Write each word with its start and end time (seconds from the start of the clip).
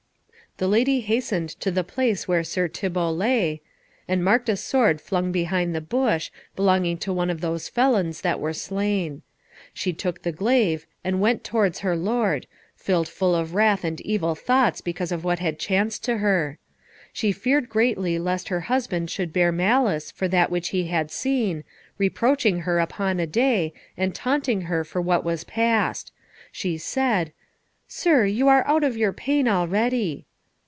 The 0.57 0.67
lady 0.67 0.99
hastened 0.99 1.49
to 1.61 1.71
the 1.71 1.83
place 1.83 2.27
where 2.27 2.43
Sir 2.43 2.67
Thibault 2.67 3.13
lay, 3.13 3.61
and 4.07 4.23
marked 4.23 4.47
a 4.49 4.55
sword 4.57 4.99
flung 5.01 5.31
behind 5.31 5.73
the 5.73 5.81
bush, 5.81 6.29
belonging 6.57 6.97
to 6.99 7.11
one 7.13 7.29
of 7.31 7.39
those 7.41 7.67
felons 7.69 8.19
that 8.21 8.39
were 8.39 8.53
slain. 8.53 9.21
She 9.73 9.91
took 9.93 10.21
the 10.21 10.33
glaive, 10.33 10.85
and 11.05 11.21
went 11.21 11.43
towards 11.45 11.79
her 11.79 11.95
lord, 11.95 12.45
filled 12.75 13.07
full 13.07 13.33
of 13.33 13.55
wrath 13.55 13.83
and 13.85 14.01
evil 14.01 14.35
thoughts 14.35 14.81
because 14.81 15.11
of 15.11 15.23
what 15.23 15.39
had 15.39 15.57
chanced 15.57 16.03
to 16.03 16.17
her. 16.17 16.59
She 17.13 17.31
feared 17.31 17.67
greatly 17.69 18.19
lest 18.19 18.49
her 18.49 18.59
husband 18.61 19.09
should 19.09 19.31
bear 19.33 19.51
malice 19.53 20.11
for 20.11 20.27
that 20.27 20.51
which 20.51 20.69
he 20.69 20.87
had 20.87 21.09
seen, 21.09 21.63
reproaching 21.97 22.59
her 22.59 22.77
upon 22.77 23.19
a 23.19 23.25
day, 23.25 23.73
and 23.97 24.13
taunting 24.13 24.61
her 24.63 24.83
for 24.83 25.01
what 25.01 25.23
was 25.23 25.43
past. 25.45 26.11
She 26.51 26.77
said, 26.77 27.31
"Sir, 27.87 28.25
you 28.25 28.47
are 28.47 28.67
out 28.67 28.83
of 28.83 28.95
your 28.97 29.13
pain 29.13 29.47
already." 29.47 30.25